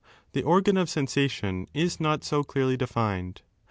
The 0.33 0.41
organ 0.41 0.77
of 0.77 0.89
sensation 0.89 1.67
23 1.73 1.81
is 1.83 1.99
not 1.99 2.23
so 2.23 2.43
clearly 2.43 2.75
defined. 2.75 3.43